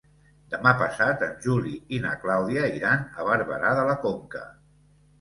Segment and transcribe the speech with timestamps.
[0.53, 4.47] Demà passat en Juli i na Clàudia iran a Barberà de la Conca.